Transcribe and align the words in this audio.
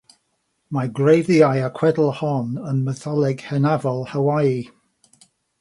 Mae 0.77 0.89
gwreiddiau'r 0.99 1.69
chwedl 1.81 2.09
hon 2.21 2.49
ym 2.73 2.81
mytholeg 2.89 3.47
hynafol 3.51 4.05
Hawaii 4.15 4.59